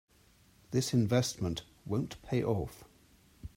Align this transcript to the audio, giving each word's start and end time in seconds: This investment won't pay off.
This 0.71 0.95
investment 0.95 1.61
won't 1.85 2.19
pay 2.23 2.43
off. 2.43 2.85